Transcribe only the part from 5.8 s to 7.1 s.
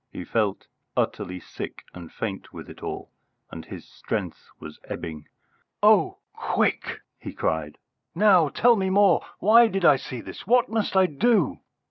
"Oh, quick!"